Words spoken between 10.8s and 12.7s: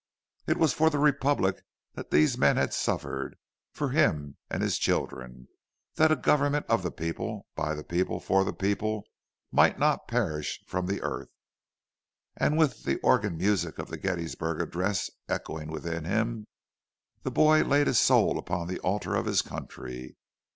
the earth. And